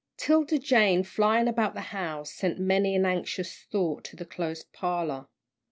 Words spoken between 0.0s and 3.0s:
'Tilda Jane, flying about the house, sent many